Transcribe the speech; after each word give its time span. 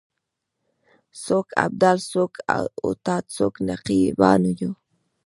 څوک 1.23 1.47
ابدال 1.65 1.97
یو 2.01 2.05
څوک 2.11 2.33
اوتاد 2.85 3.23
څوک 3.35 3.53
نقیبان 3.67 4.41
یو 4.59 4.71